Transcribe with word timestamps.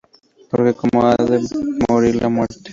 Porque, 0.49 0.73
¿cómo 0.73 1.05
ha 1.05 1.15
de 1.15 1.39
morir 1.87 2.15
la 2.15 2.27
Muerte? 2.27 2.55